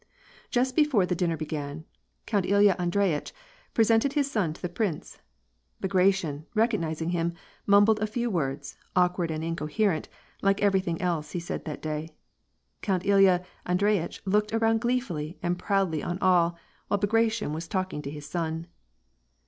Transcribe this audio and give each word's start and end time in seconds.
Just 0.49 0.75
before 0.75 1.05
the 1.05 1.13
dinner 1.13 1.37
began. 1.37 1.85
Count 2.25 2.47
Ilya 2.47 2.75
Andreyitch 2.79 3.31
pre 3.75 3.85
sented 3.85 4.13
his 4.13 4.31
son 4.31 4.51
to 4.51 4.59
the 4.59 4.67
prince. 4.67 5.19
Bagration, 5.79 6.47
recognizing 6.55 7.09
him, 7.11 7.35
mumbled 7.67 7.99
a 7.99 8.07
few 8.07 8.27
words, 8.27 8.77
awkward 8.95 9.29
and 9.29 9.43
incoherent, 9.43 10.09
like 10.41 10.59
every 10.59 10.79
thing 10.79 10.99
else 10.99 11.27
that 11.27 11.33
he 11.33 11.39
said 11.39 11.65
that 11.65 11.83
day. 11.83 12.15
Count 12.81 13.05
Ilya 13.05 13.45
Andreyitch 13.67 14.23
looked 14.25 14.51
around 14.55 14.81
gleefully 14.81 15.37
and 15.43 15.59
proudly 15.59 16.01
on 16.01 16.17
all, 16.17 16.57
while 16.87 16.97
Bagration 16.97 17.53
was 17.53 17.67
talk 17.67 17.93
ing 17.93 18.01
to 18.01 18.09
his 18.09 18.25
son. 18.25 18.65